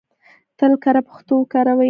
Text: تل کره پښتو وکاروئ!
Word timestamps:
تل 0.57 0.71
کره 0.83 1.01
پښتو 1.07 1.33
وکاروئ! 1.37 1.79